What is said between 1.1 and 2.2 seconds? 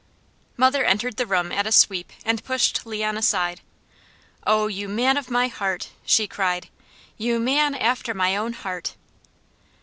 the room at a sweep,